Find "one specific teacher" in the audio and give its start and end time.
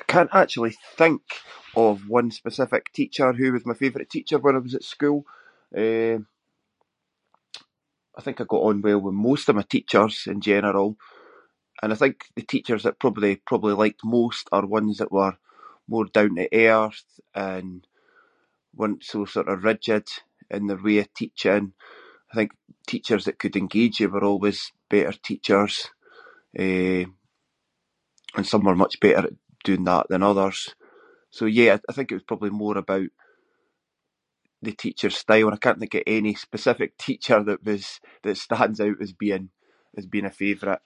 2.18-3.28